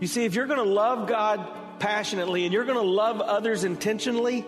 [0.00, 1.46] You see, if you're going to love God
[1.78, 4.44] passionately and you're going to love others intentionally,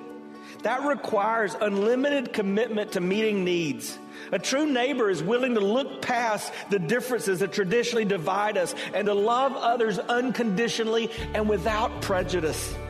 [0.63, 3.99] that requires unlimited commitment to meeting needs.
[4.33, 9.07] A true neighbor is willing to look past the differences that traditionally divide us and
[9.07, 12.75] to love others unconditionally and without prejudice.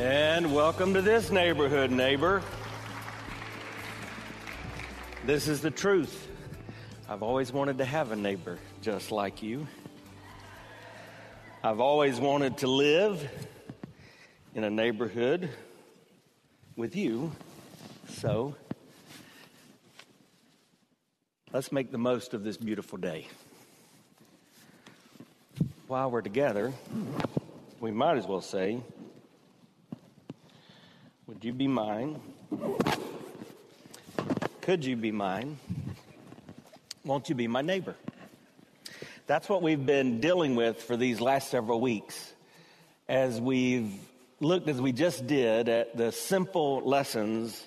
[0.00, 2.42] And welcome to this neighborhood, neighbor.
[5.26, 6.26] This is the truth.
[7.06, 9.66] I've always wanted to have a neighbor just like you.
[11.62, 13.30] I've always wanted to live
[14.54, 15.50] in a neighborhood
[16.76, 17.32] with you.
[18.08, 18.54] So
[21.52, 23.26] let's make the most of this beautiful day.
[25.88, 26.72] While we're together,
[27.80, 28.80] we might as well say,
[31.40, 32.20] Would you be mine?
[34.60, 35.58] Could you be mine?
[37.02, 37.94] Won't you be my neighbor?
[39.26, 42.34] That's what we've been dealing with for these last several weeks
[43.08, 43.90] as we've
[44.40, 47.66] looked, as we just did, at the simple lessons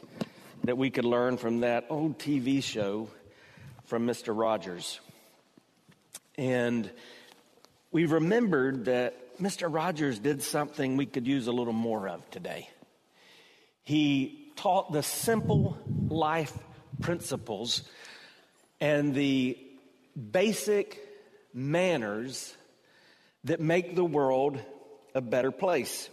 [0.66, 3.10] that we could learn from that old TV show
[3.86, 4.38] from Mr.
[4.38, 5.00] Rogers.
[6.38, 6.92] And
[7.92, 9.74] we remembered that Mr.
[9.74, 12.70] Rogers did something we could use a little more of today.
[13.84, 15.78] He taught the simple
[16.10, 16.58] life
[17.02, 17.84] principles
[18.80, 19.58] and the
[20.32, 21.00] basic
[21.54, 22.56] manners
[23.44, 24.60] that make the world
[25.14, 26.10] a better place.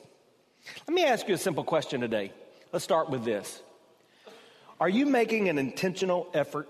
[0.86, 2.32] Let me ask you a simple question today.
[2.72, 3.62] Let's start with this
[4.80, 6.68] Are you making an intentional effort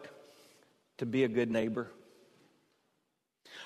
[0.98, 1.88] to be a good neighbor?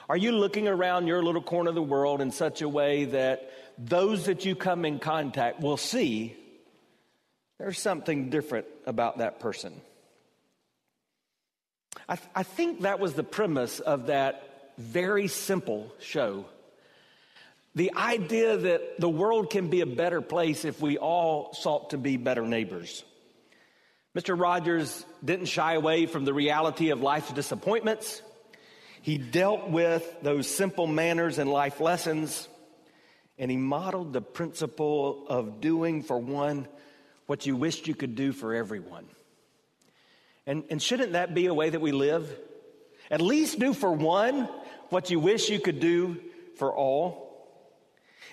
[0.09, 3.51] Are you looking around your little corner of the world in such a way that
[3.79, 6.37] those that you come in contact will see
[7.59, 9.81] there's something different about that person?
[12.09, 16.47] I, th- I think that was the premise of that very simple show.
[17.75, 21.99] The idea that the world can be a better place if we all sought to
[21.99, 23.05] be better neighbors.
[24.17, 24.39] Mr.
[24.39, 28.23] Rogers didn't shy away from the reality of life's disappointments.
[29.03, 32.49] He dealt with those simple manners and life lessons,
[33.39, 36.69] and he modeled the principle of doing for one
[37.27, 39.07] what you wished you could do for everyone.
[40.47, 42.29] And, and shouldn't that be a way that we live?
[43.11, 44.49] At least do for one
[44.91, 46.21] what you wish you could do
[46.57, 47.25] for all.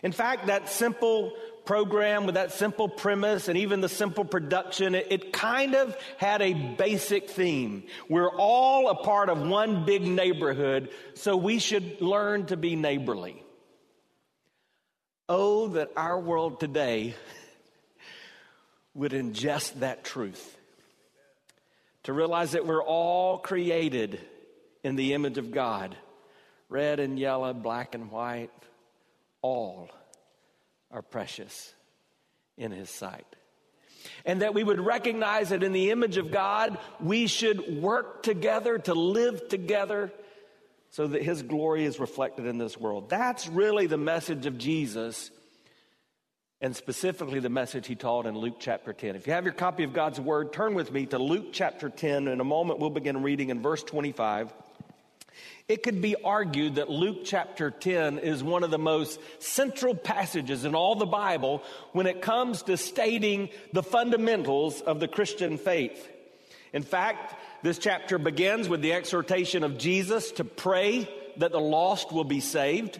[0.03, 1.33] In fact, that simple
[1.65, 6.41] program with that simple premise and even the simple production, it, it, kind of had
[6.41, 7.83] a basic theme.
[8.09, 13.43] We're all a part of one big neighborhood, so we should learn to be neighborly.
[15.29, 17.15] Oh, that our world today
[18.93, 20.57] would ingest that truth.
[22.03, 24.19] To realize that we're all created
[24.83, 25.95] in the image of God
[26.71, 28.49] red and yellow, black and white,
[29.41, 29.89] all
[30.89, 31.73] are precious
[32.57, 33.27] in His sight.
[34.25, 38.79] And that we would recognize that in the image of God, we should work together
[38.79, 40.11] to live together
[40.89, 43.09] so that His glory is reflected in this world.
[43.09, 45.29] That's really the message of Jesus,
[46.61, 49.15] and specifically the message He taught in Luke chapter 10.
[49.15, 52.27] If you have your copy of God's Word, turn with me to Luke chapter 10.
[52.27, 54.53] In a moment, we'll begin reading in verse 25.
[55.67, 60.63] It could be argued that Luke chapter 10 is one of the most central passages
[60.63, 61.63] in all the Bible
[61.93, 66.09] when it comes to stating the fundamentals of the Christian faith.
[66.73, 72.11] In fact, this chapter begins with the exhortation of Jesus to pray that the lost
[72.11, 72.99] will be saved.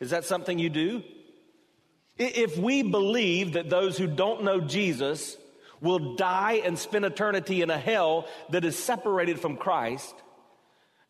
[0.00, 1.02] Is that something you do?
[2.18, 5.36] If we believe that those who don't know Jesus
[5.80, 10.14] will die and spend eternity in a hell that is separated from Christ,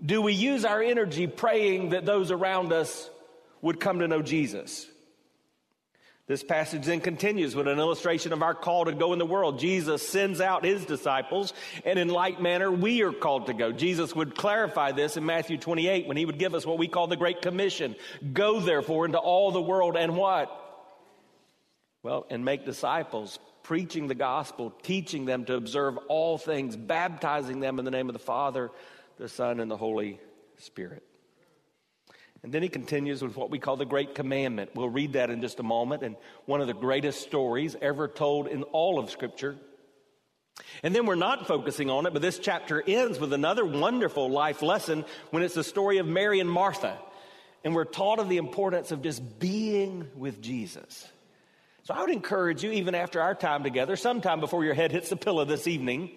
[0.05, 3.11] do we use our energy praying that those around us
[3.63, 4.87] would come to know Jesus.
[6.27, 9.59] This passage then continues with an illustration of our call to go in the world.
[9.59, 11.53] Jesus sends out his disciples,
[11.85, 13.73] and in like manner, we are called to go.
[13.73, 17.07] Jesus would clarify this in Matthew 28 when he would give us what we call
[17.07, 17.97] the Great Commission.
[18.33, 20.59] Go therefore into all the world and what?
[22.03, 27.79] Well, and make disciples, preaching the gospel, teaching them to observe all things, baptizing them
[27.79, 28.71] in the name of the Father,
[29.19, 30.19] the Son, and the Holy
[30.59, 31.05] Spirit.
[32.43, 34.71] And then he continues with what we call the Great Commandment.
[34.75, 38.49] We'll read that in just a moment, and one of the greatest stories ever told
[38.49, 39.57] in all of Scripture.
[40.83, 44.61] And then we're not focusing on it, but this chapter ends with another wonderful life
[44.61, 46.99] lesson when it's the story of Mary and Martha.
[47.65, 51.07] And we're taught of the importance of just being with Jesus.
[51.85, 55.09] So I would encourage you, even after our time together, sometime before your head hits
[55.09, 56.13] the pillow this evening,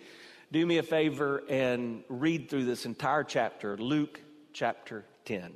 [0.52, 4.22] do me a favor and read through this entire chapter, Luke
[4.54, 5.54] chapter 10.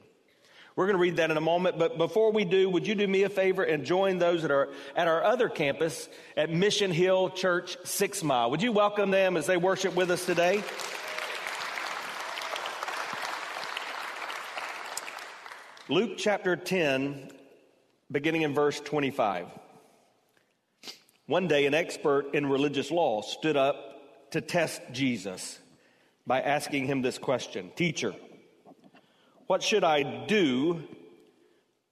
[0.75, 3.07] We're going to read that in a moment, but before we do, would you do
[3.07, 7.29] me a favor and join those that are at our other campus at Mission Hill
[7.29, 8.49] Church Six Mile?
[8.49, 10.63] Would you welcome them as they worship with us today?
[15.87, 17.29] Luke chapter 10,
[18.11, 19.68] beginning in verse 25.
[21.29, 25.59] One day, an expert in religious law stood up to test Jesus
[26.25, 28.15] by asking him this question Teacher,
[29.45, 30.81] what should I do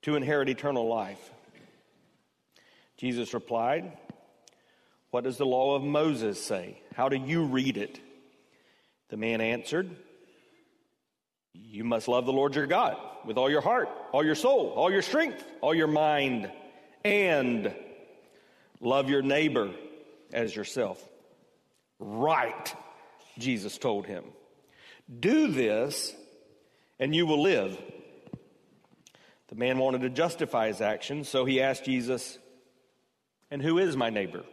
[0.01, 1.19] to inherit eternal life?
[2.97, 3.95] Jesus replied,
[5.11, 6.81] What does the law of Moses say?
[6.95, 7.99] How do you read it?
[9.09, 9.95] The man answered,
[11.53, 14.91] You must love the Lord your God with all your heart, all your soul, all
[14.91, 16.51] your strength, all your mind,
[17.05, 17.71] and
[18.79, 19.71] love your neighbor
[20.31, 21.03] as yourself.
[21.99, 22.75] Right,
[23.37, 24.23] Jesus told him.
[25.19, 26.13] Do this
[26.99, 27.77] and you will live.
[29.49, 32.37] The man wanted to justify his actions, so he asked Jesus,
[33.49, 34.43] And who is my neighbor?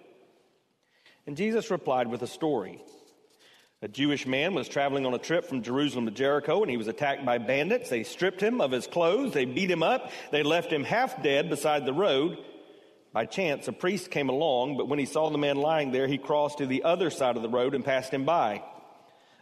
[1.27, 2.83] And Jesus replied with a story.
[3.83, 6.89] A Jewish man was traveling on a trip from Jerusalem to Jericho and he was
[6.89, 7.91] attacked by bandits.
[7.91, 11.51] They stripped him of his clothes, they beat him up, they left him half dead
[11.51, 12.39] beside the road.
[13.15, 16.19] By chance, a priest came along, but when he saw the man lying there, he
[16.19, 18.63] crossed to the other side of the road and passed him by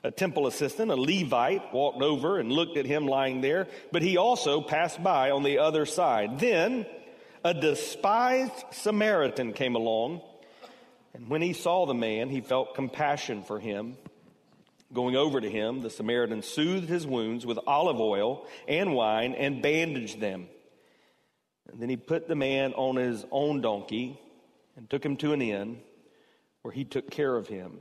[0.05, 4.17] a temple assistant, a Levite, walked over and looked at him lying there, but he
[4.17, 6.41] also passed by on the other side.
[6.41, 6.87] Then
[7.45, 10.23] a despised Samaritan came along,
[11.15, 13.97] and when he saw the man, he felt compassion for him.
[14.93, 19.63] Going over to him, the Samaritan soothed his wounds with olive oil and wine and
[19.63, 20.49] bandaged them.
[21.73, 24.21] And then he put the man on his own donkey
[24.77, 25.81] and took him to an inn
[26.61, 27.81] where he took care of him.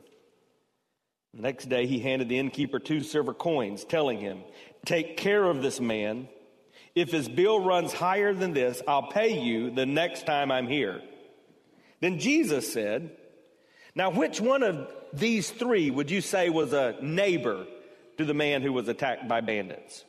[1.34, 4.44] The next day, he handed the innkeeper two silver coins, telling him,
[4.86, 6.28] Take care of this man.
[6.94, 11.02] If his bill runs higher than this, I'll pay you the next time I'm here.
[12.02, 13.12] Then Jesus said,
[13.96, 17.66] Now, which one of these three would you say was a neighbor
[18.18, 20.04] to the man who was attacked by bandits?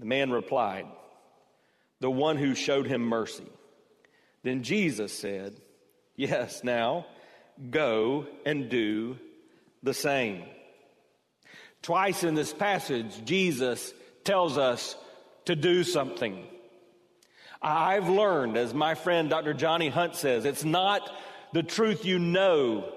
[0.00, 0.86] The man replied,
[2.00, 3.46] The one who showed him mercy.
[4.42, 5.54] Then Jesus said,
[6.16, 7.06] Yes, now
[7.70, 9.18] go and do
[9.82, 10.44] the same.
[11.82, 13.92] Twice in this passage, Jesus
[14.24, 14.96] tells us
[15.46, 16.46] to do something.
[17.62, 19.54] I've learned, as my friend Dr.
[19.54, 21.10] Johnny Hunt says, it's not
[21.52, 22.90] the truth you know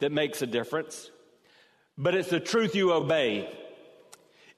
[0.00, 1.10] that makes a difference,
[1.96, 3.48] but it's the truth you obey.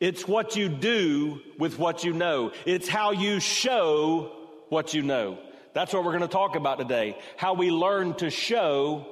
[0.04, 2.52] It's what you do with what you know.
[2.66, 4.30] It's how you show
[4.68, 5.38] what you know.
[5.73, 7.16] That's what we're going to talk about today.
[7.38, 9.06] How we learn to show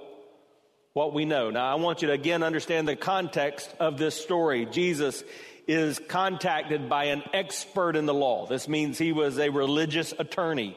[0.93, 1.49] what we know.
[1.49, 4.67] Now, I want you to again understand the context of this story.
[4.67, 5.25] Jesus
[5.67, 8.45] is contacted by an expert in the law.
[8.45, 10.77] This means he was a religious attorney.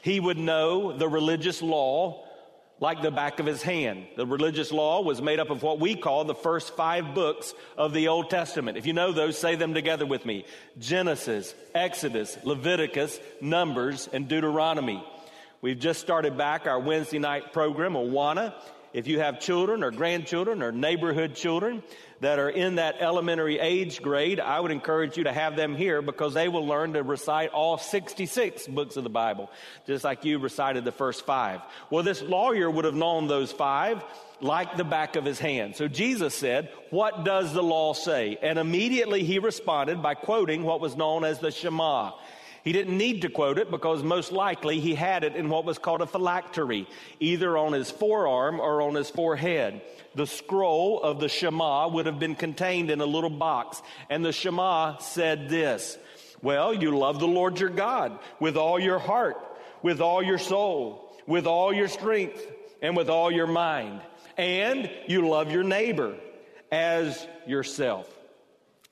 [0.00, 2.24] He would know the religious law
[2.78, 4.06] like the back of his hand.
[4.16, 7.92] The religious law was made up of what we call the first five books of
[7.92, 8.76] the Old Testament.
[8.76, 10.44] If you know those, say them together with me
[10.78, 15.02] Genesis, Exodus, Leviticus, Numbers, and Deuteronomy.
[15.62, 18.54] We've just started back our Wednesday night program, Awana.
[18.96, 21.82] If you have children or grandchildren or neighborhood children
[22.20, 26.00] that are in that elementary age grade, I would encourage you to have them here
[26.00, 29.50] because they will learn to recite all 66 books of the Bible,
[29.86, 31.60] just like you recited the first five.
[31.90, 34.02] Well, this lawyer would have known those five
[34.40, 35.76] like the back of his hand.
[35.76, 38.38] So Jesus said, What does the law say?
[38.40, 42.12] And immediately he responded by quoting what was known as the Shema.
[42.66, 45.78] He didn't need to quote it because most likely he had it in what was
[45.78, 46.88] called a phylactery,
[47.20, 49.82] either on his forearm or on his forehead.
[50.16, 53.80] The scroll of the Shema would have been contained in a little box,
[54.10, 55.96] and the Shema said this
[56.42, 59.36] Well, you love the Lord your God with all your heart,
[59.80, 62.44] with all your soul, with all your strength,
[62.82, 64.00] and with all your mind.
[64.36, 66.16] And you love your neighbor
[66.72, 68.12] as yourself.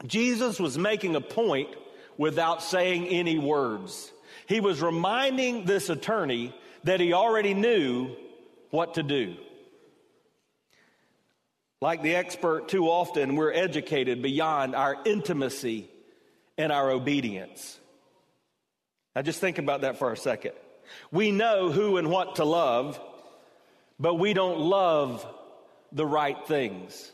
[0.07, 1.71] Jesus was making a point
[2.17, 4.13] without saying any words.
[4.47, 6.55] He was reminding this attorney
[6.85, 8.15] that he already knew
[8.71, 9.37] what to do.
[11.81, 15.91] Like the expert, too often we're educated beyond our intimacy
[16.57, 17.79] and our obedience.
[19.15, 20.53] Now, just think about that for a second.
[21.11, 23.01] We know who and what to love,
[23.99, 25.27] but we don't love
[25.93, 27.13] the right things.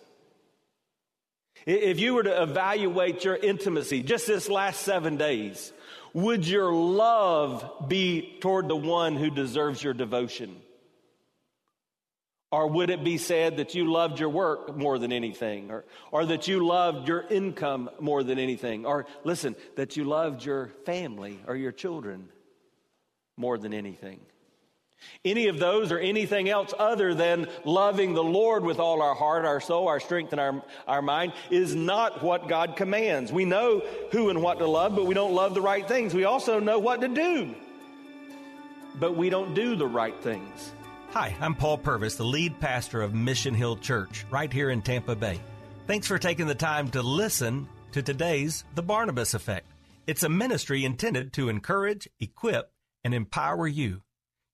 [1.67, 5.73] If you were to evaluate your intimacy just this last seven days,
[6.12, 10.57] would your love be toward the one who deserves your devotion?
[12.52, 15.71] Or would it be said that you loved your work more than anything?
[15.71, 18.87] Or, or that you loved your income more than anything?
[18.87, 22.29] Or listen, that you loved your family or your children
[23.37, 24.21] more than anything?
[25.25, 29.45] Any of those or anything else other than loving the Lord with all our heart,
[29.45, 33.33] our soul, our strength, and our, our mind is not what God commands.
[33.33, 36.14] We know who and what to love, but we don't love the right things.
[36.14, 37.54] We also know what to do,
[38.95, 40.73] but we don't do the right things.
[41.11, 45.16] Hi, I'm Paul Purvis, the lead pastor of Mission Hill Church right here in Tampa
[45.16, 45.40] Bay.
[45.87, 49.66] Thanks for taking the time to listen to today's The Barnabas Effect.
[50.07, 52.71] It's a ministry intended to encourage, equip,
[53.02, 54.02] and empower you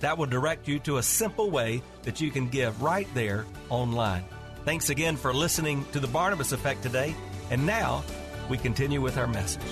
[0.00, 4.24] That will direct you to a simple way that you can give right there online.
[4.64, 7.14] Thanks again for listening to the Barnabas Effect today.
[7.50, 8.02] And now
[8.48, 9.62] we continue with our message.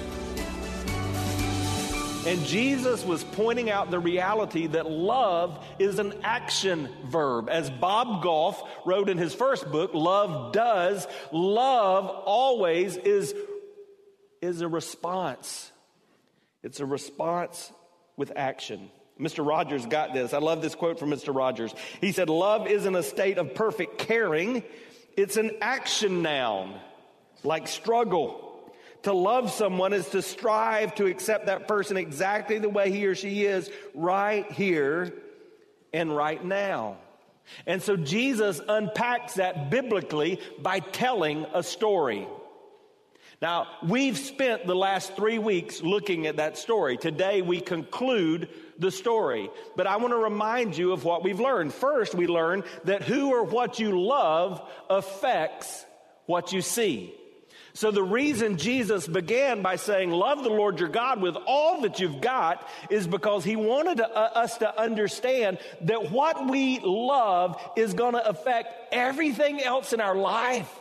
[2.26, 7.50] And Jesus was pointing out the reality that love is an action verb.
[7.50, 13.35] As Bob Goff wrote in his first book, Love Does, love always is,
[14.40, 15.71] is a response.
[16.62, 17.71] It's a response
[18.16, 18.90] with action.
[19.18, 19.47] Mr.
[19.47, 20.33] Rogers got this.
[20.35, 21.35] I love this quote from Mr.
[21.35, 21.75] Rogers.
[22.00, 24.62] He said, Love isn't a state of perfect caring,
[25.16, 26.75] it's an action noun,
[27.42, 28.40] like struggle.
[29.04, 33.14] To love someone is to strive to accept that person exactly the way he or
[33.14, 35.12] she is right here
[35.92, 36.97] and right now.
[37.66, 42.26] And so Jesus unpacks that biblically by telling a story.
[43.42, 46.97] Now, we've spent the last three weeks looking at that story.
[46.97, 49.50] Today, we conclude the story.
[49.76, 51.73] But I want to remind you of what we've learned.
[51.75, 55.85] First, we learned that who or what you love affects
[56.26, 57.14] what you see.
[57.76, 61.99] So the reason Jesus began by saying, Love the Lord your God with all that
[61.99, 67.61] you've got is because he wanted to, uh, us to understand that what we love
[67.76, 70.73] is going to affect everything else in our life.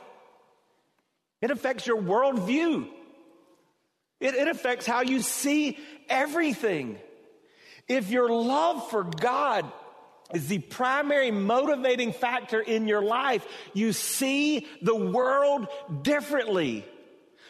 [1.41, 2.87] It affects your worldview,
[4.19, 6.99] it, it affects how you see everything.
[7.87, 9.71] If your love for God
[10.33, 15.67] is the primary motivating factor in your life, you see the world
[16.01, 16.85] differently.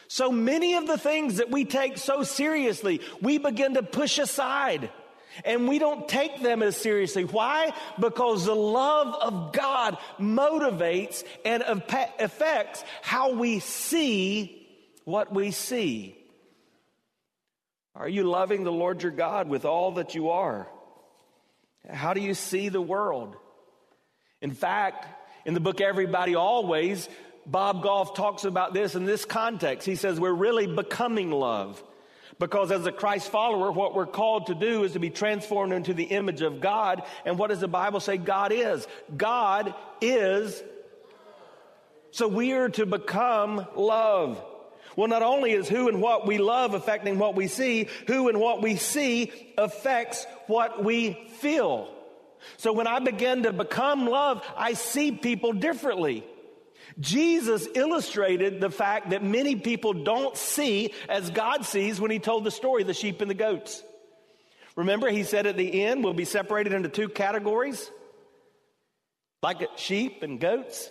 [0.08, 4.90] So many of the things that we take so seriously, we begin to push aside.
[5.44, 7.24] And we don't take them as seriously.
[7.24, 7.72] Why?
[7.98, 14.68] Because the love of God motivates and affects how we see
[15.04, 16.16] what we see.
[17.94, 20.66] Are you loving the Lord your God with all that you are?
[21.88, 23.36] How do you see the world?
[24.40, 25.06] In fact,
[25.44, 27.08] in the book Everybody Always,
[27.46, 29.86] Bob Goff talks about this in this context.
[29.86, 31.82] He says, We're really becoming love.
[32.40, 35.94] Because as a Christ follower, what we're called to do is to be transformed into
[35.94, 37.04] the image of God.
[37.24, 38.88] And what does the Bible say God is?
[39.16, 40.60] God is.
[42.10, 44.44] So we are to become love.
[44.96, 48.38] Well, not only is who and what we love affecting what we see, who and
[48.38, 51.88] what we see affects what we feel.
[52.56, 56.24] So when I begin to become love, I see people differently.
[57.00, 62.44] Jesus illustrated the fact that many people don't see as God sees when he told
[62.44, 63.82] the story, of the sheep and the goats.
[64.76, 67.90] Remember, he said at the end, we'll be separated into two categories,
[69.42, 70.90] like sheep and goats.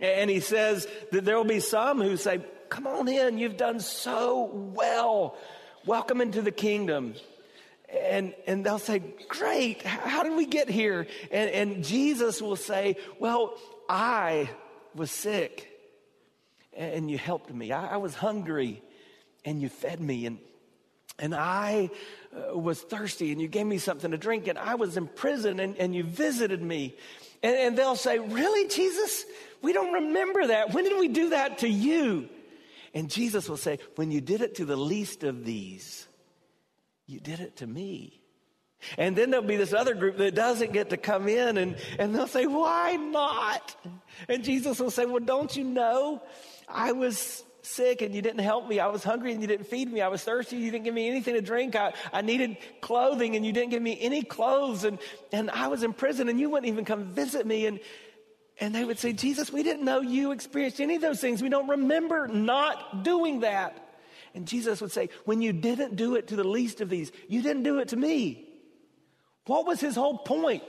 [0.00, 3.80] And he says that there will be some who say, Come on in, you've done
[3.80, 5.36] so well.
[5.86, 7.14] Welcome into the kingdom.
[7.88, 11.06] And, and they'll say, Great, how did we get here?
[11.30, 13.54] And, and Jesus will say, Well,
[13.88, 14.50] I
[14.94, 15.70] was sick
[16.76, 17.72] and you helped me.
[17.72, 18.82] I, I was hungry
[19.44, 20.26] and you fed me.
[20.26, 20.38] And,
[21.18, 21.90] and I
[22.34, 24.48] uh, was thirsty and you gave me something to drink.
[24.48, 26.96] And I was in prison and, and you visited me.
[27.42, 29.24] And, and they'll say, Really, Jesus?
[29.62, 30.74] We don't remember that.
[30.74, 32.28] When did we do that to you?
[32.94, 36.06] And Jesus will say, When you did it to the least of these,
[37.06, 38.20] you did it to me.
[38.98, 42.14] And then there'll be this other group that doesn't get to come in and, and
[42.14, 43.74] they'll say, Why not?
[44.28, 46.22] And Jesus will say, Well, don't you know?
[46.68, 48.78] I was sick and you didn't help me.
[48.78, 50.00] I was hungry and you didn't feed me.
[50.00, 50.56] I was thirsty.
[50.56, 51.74] You didn't give me anything to drink.
[51.74, 54.84] I, I needed clothing and you didn't give me any clothes.
[54.84, 54.98] And,
[55.32, 57.66] and I was in prison and you wouldn't even come visit me.
[57.66, 57.80] And,
[58.60, 61.42] and they would say, Jesus, we didn't know you experienced any of those things.
[61.42, 63.80] We don't remember not doing that.
[64.34, 67.42] And Jesus would say, when you didn't do it to the least of these, you
[67.42, 68.48] didn't do it to me.
[69.46, 70.62] What was his whole point?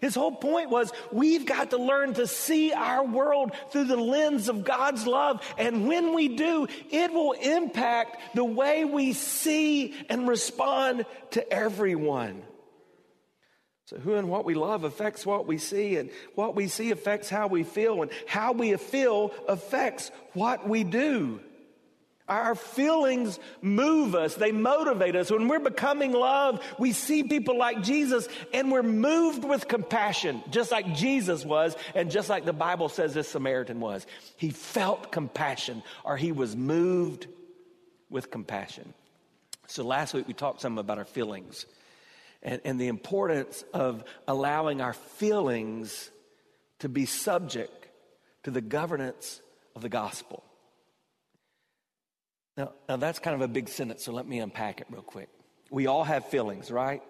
[0.00, 4.48] His whole point was we've got to learn to see our world through the lens
[4.48, 5.40] of God's love.
[5.56, 12.42] And when we do, it will impact the way we see and respond to everyone.
[13.86, 17.28] So, who and what we love affects what we see, and what we see affects
[17.30, 21.40] how we feel, and how we feel affects what we do.
[22.28, 25.30] Our feelings move us, they motivate us.
[25.30, 30.72] When we're becoming love, we see people like Jesus and we're moved with compassion, just
[30.72, 34.04] like Jesus was, and just like the Bible says this Samaritan was.
[34.36, 37.28] He felt compassion or he was moved
[38.10, 38.92] with compassion.
[39.68, 41.64] So last week we talked some about our feelings
[42.46, 46.10] and, and the importance of allowing our feelings
[46.78, 47.88] to be subject
[48.44, 49.42] to the governance
[49.74, 50.42] of the gospel.
[52.56, 55.28] Now, now, that's kind of a big sentence, so let me unpack it real quick.
[55.70, 57.02] We all have feelings, right?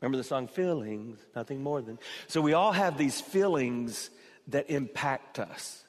[0.00, 1.98] Remember the song Feelings, nothing more than.
[2.28, 4.10] So we all have these feelings
[4.48, 5.82] that impact us.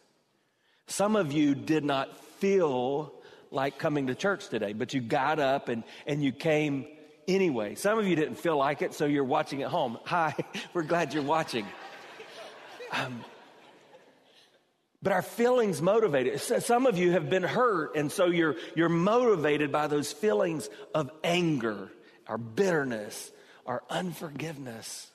[0.88, 3.14] Some of you did not feel
[3.52, 6.88] like coming to church today, but you got up and, and you came
[7.36, 7.76] anyway.
[7.76, 9.98] Some of you didn't feel like it, so you're watching at home.
[10.06, 10.36] Hi,
[10.74, 11.66] we're glad you're watching.
[12.92, 13.24] Um,
[15.02, 16.40] but our feelings motivate it.
[16.40, 21.10] Some of you have been hurt, and so you're, you're motivated by those feelings of
[21.24, 21.90] anger,
[22.28, 23.32] or bitterness,
[23.64, 25.10] or unforgiveness.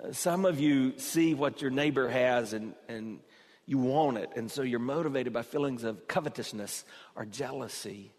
[0.00, 3.18] Uh, some of you see what your neighbor has and, and
[3.66, 6.84] you want it, and so you're motivated by feelings of covetousness
[7.16, 8.12] or jealousy.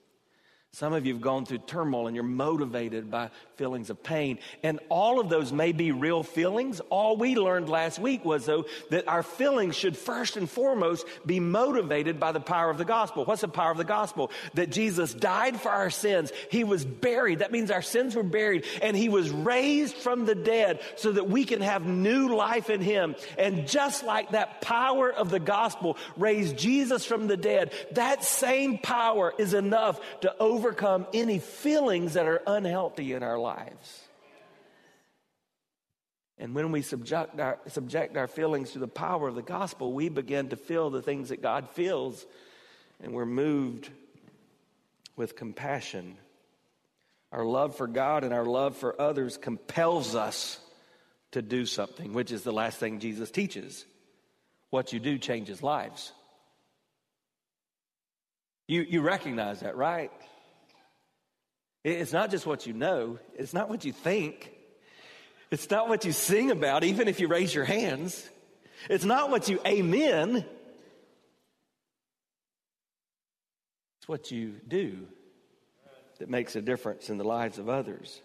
[0.75, 4.39] Some of you have gone through turmoil and you're motivated by feelings of pain.
[4.61, 6.81] And all of those may be real feelings.
[6.89, 11.39] All we learned last week was, though, that our feelings should first and foremost be
[11.39, 13.23] motivated by the power of the gospel.
[13.23, 14.31] What's the power of the gospel?
[14.55, 16.33] That Jesus died for our sins.
[16.51, 17.39] He was buried.
[17.39, 18.65] That means our sins were buried.
[18.81, 22.81] And he was raised from the dead so that we can have new life in
[22.81, 23.15] him.
[23.37, 28.77] And just like that power of the gospel raised Jesus from the dead, that same
[28.77, 34.01] power is enough to over overcome any feelings that are unhealthy in our lives.
[36.39, 40.09] And when we subject our, subject our feelings to the power of the gospel, we
[40.09, 42.25] begin to feel the things that God feels,
[43.01, 43.89] and we're moved
[45.15, 46.17] with compassion.
[47.31, 50.59] Our love for God and our love for others compels us
[51.31, 53.85] to do something, which is the last thing Jesus teaches.
[54.71, 56.11] What you do changes lives.
[58.67, 60.11] You, you recognize that, right?
[61.85, 64.51] It's not just what you know, it's not what you think,
[65.51, 68.27] it's not what you sing about, even if you raise your hands.
[68.89, 70.43] It's not what you amen.
[73.99, 75.05] It's what you do
[76.17, 78.19] that makes a difference in the lives of others.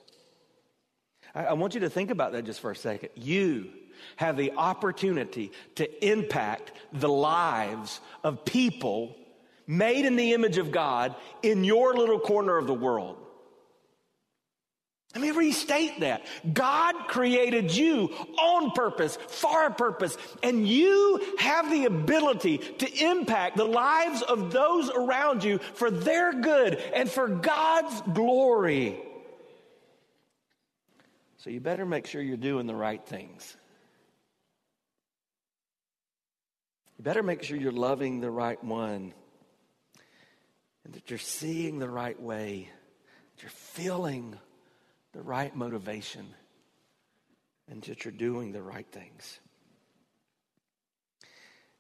[1.35, 3.11] I, I want you to think about that just for a second.
[3.15, 3.69] You
[4.17, 9.17] have the opportunity to impact the lives of people
[9.67, 13.19] made in the image of God in your little corner of the world.
[15.15, 16.23] Let me restate that.
[16.53, 23.57] God created you on purpose, for a purpose, and you have the ability to impact
[23.57, 29.01] the lives of those around you for their good and for God's glory.
[31.39, 33.57] So you better make sure you're doing the right things.
[36.99, 39.13] You better make sure you're loving the right one
[40.85, 42.69] and that you're seeing the right way,
[43.35, 44.39] that you're feeling
[45.13, 46.27] the right motivation
[47.69, 49.39] and that you're doing the right things.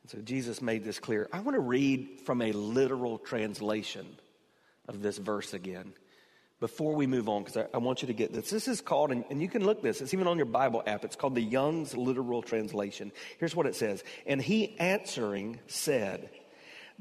[0.02, 1.28] And so Jesus made this clear.
[1.32, 4.06] I want to read from a literal translation
[4.88, 5.92] of this verse again
[6.60, 8.50] before we move on, because I, I, want you to get this.
[8.50, 11.04] This is called, and, and you can look this, it's even on your Bible app.
[11.04, 13.12] It's called the Young's Literal Translation.
[13.38, 16.28] Here's what it says And he answering said,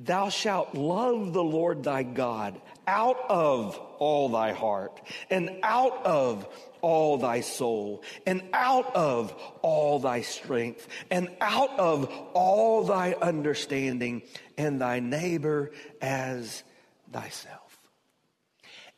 [0.01, 6.47] Thou shalt love the Lord thy God out of all thy heart, and out of
[6.81, 14.21] all thy soul, and out of all thy strength, and out of all thy understanding,
[14.57, 16.63] and thy neighbor as
[17.11, 17.77] thyself.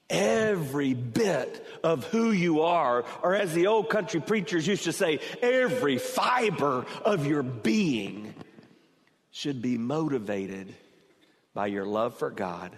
[0.07, 5.19] Every bit of who you are, or as the old country preachers used to say,
[5.41, 8.35] every fiber of your being
[9.31, 10.75] should be motivated
[11.53, 12.75] by your love for God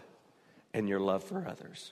[0.74, 1.92] and your love for others.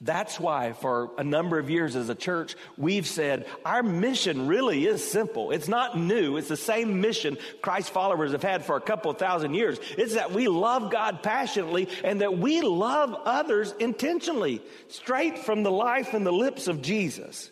[0.00, 4.86] That's why, for a number of years as a church, we've said our mission really
[4.86, 5.50] is simple.
[5.50, 6.36] It's not new.
[6.36, 9.78] It's the same mission Christ followers have had for a couple thousand years.
[9.98, 15.72] It's that we love God passionately and that we love others intentionally, straight from the
[15.72, 17.50] life and the lips of Jesus.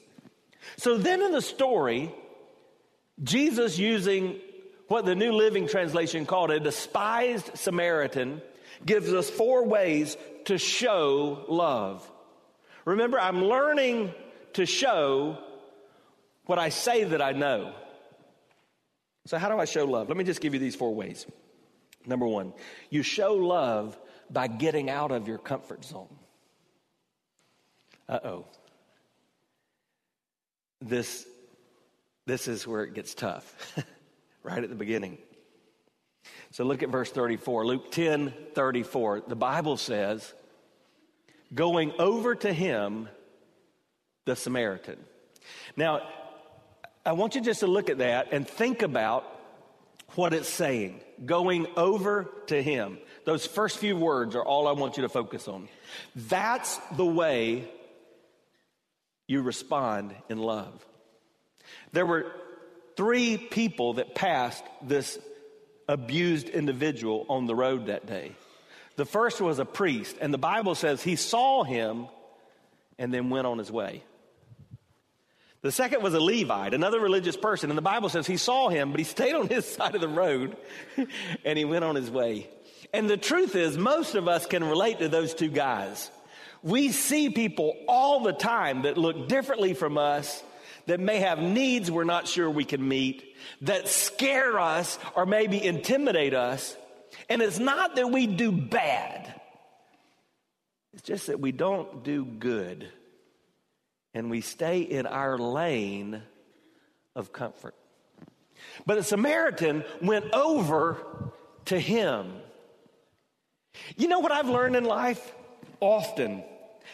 [0.77, 2.15] So then in the story,
[3.23, 4.41] Jesus using
[4.89, 8.43] what the New Living Translation called a despised Samaritan
[8.85, 10.17] gives us four ways
[10.47, 12.09] to show love.
[12.85, 14.13] Remember, I'm learning
[14.55, 15.39] to show
[16.47, 17.75] what I say that I know.
[19.27, 20.09] So, how do I show love?
[20.09, 21.27] Let me just give you these four ways.
[22.07, 22.53] Number one,
[22.91, 23.99] you show love
[24.31, 26.15] by getting out of your comfort zone.
[28.09, 28.47] Uh oh.
[30.83, 31.27] This,
[32.27, 33.75] this is where it gets tough,
[34.45, 35.19] right at the beginning.
[36.53, 37.67] So look at verse 34.
[37.67, 39.25] Luke 10 34.
[39.27, 40.33] The Bible says,
[41.53, 43.09] going over to him,
[44.25, 44.99] the Samaritan.
[45.77, 46.03] Now,
[47.05, 49.25] I want you just to look at that and think about
[50.15, 51.01] what it's saying.
[51.27, 52.99] Going over to him.
[53.25, 55.69] Those first few words are all I want you to focus on.
[56.15, 57.69] That's the way
[59.27, 60.85] you respond in love.
[61.93, 62.33] There were
[62.97, 65.19] three people that passed this
[65.89, 68.33] abused individual on the road that day.
[68.97, 72.07] The first was a priest, and the Bible says he saw him
[72.99, 74.03] and then went on his way.
[75.63, 78.91] The second was a Levite, another religious person, and the Bible says he saw him,
[78.91, 80.57] but he stayed on his side of the road
[81.45, 82.49] and he went on his way.
[82.93, 86.11] And the truth is, most of us can relate to those two guys.
[86.63, 90.43] We see people all the time that look differently from us,
[90.87, 95.63] that may have needs we're not sure we can meet, that scare us or maybe
[95.63, 96.77] intimidate us.
[97.29, 99.41] And it's not that we do bad,
[100.93, 102.89] it's just that we don't do good.
[104.17, 106.23] And we stay in our lane
[107.17, 107.75] of comfort.
[108.87, 111.33] But the Samaritan went over
[111.65, 112.33] to him.
[113.97, 115.35] You know what I've learned in life?
[115.81, 116.45] Often,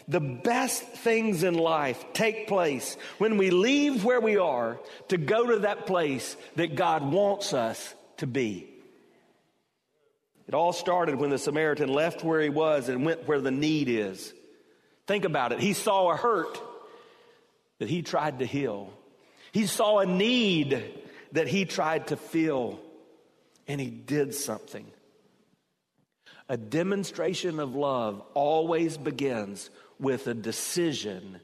[0.08, 5.46] the best things in life take place when we leave where we are to go
[5.46, 8.68] to that place that God wants us to be.
[10.48, 13.88] It all started when the Samaritan left where he was and went where the need
[13.88, 14.34] is.
[15.06, 15.60] Think about it.
[15.60, 16.60] He saw a hurt
[17.78, 18.92] that he tried to heal,
[19.52, 20.84] he saw a need
[21.32, 22.80] that he tried to fill,
[23.68, 24.86] and he did something.
[26.50, 31.38] A demonstration of love always begins with a decision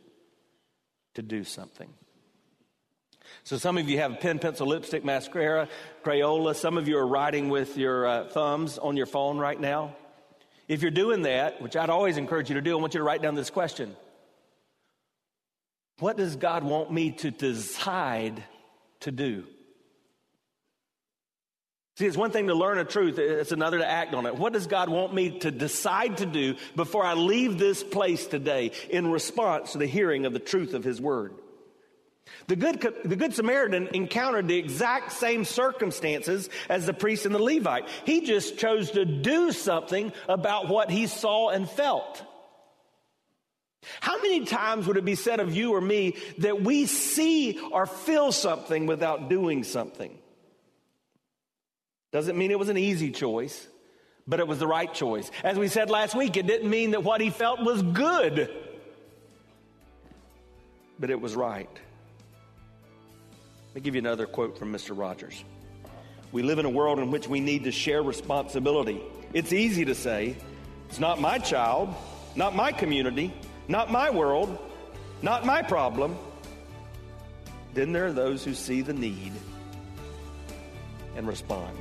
[1.14, 1.88] to do something.
[3.44, 5.68] So some of you have a pen, pencil, lipstick, mascara,
[6.02, 6.56] Crayola.
[6.56, 9.94] Some of you are writing with your uh, thumbs on your phone right now.
[10.66, 13.04] If you're doing that, which I'd always encourage you to do, I want you to
[13.04, 13.94] write down this question.
[16.00, 18.42] What does God want me to decide
[19.00, 19.44] to do?
[21.96, 24.36] See, it's one thing to learn a truth, it's another to act on it.
[24.36, 28.72] What does God want me to decide to do before I leave this place today
[28.90, 31.32] in response to the hearing of the truth of His Word?
[32.48, 37.42] The good, the good Samaritan encountered the exact same circumstances as the priest and the
[37.42, 37.88] Levite.
[38.04, 42.22] He just chose to do something about what he saw and felt.
[44.00, 47.86] How many times would it be said of you or me that we see or
[47.86, 50.16] feel something without doing something?
[52.16, 53.68] Doesn't mean it was an easy choice,
[54.26, 55.30] but it was the right choice.
[55.44, 58.50] As we said last week, it didn't mean that what he felt was good,
[60.98, 61.68] but it was right.
[63.68, 64.98] Let me give you another quote from Mr.
[64.98, 65.44] Rogers.
[66.32, 68.98] We live in a world in which we need to share responsibility.
[69.34, 70.38] It's easy to say,
[70.88, 71.94] it's not my child,
[72.34, 73.30] not my community,
[73.68, 74.58] not my world,
[75.20, 76.16] not my problem.
[77.74, 79.32] Then there are those who see the need
[81.14, 81.76] and respond.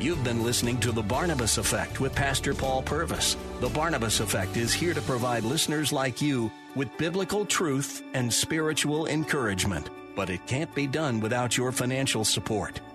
[0.00, 3.36] You've been listening to The Barnabas Effect with Pastor Paul Purvis.
[3.60, 9.08] The Barnabas Effect is here to provide listeners like you with biblical truth and spiritual
[9.08, 12.80] encouragement but it can't be done without your financial support.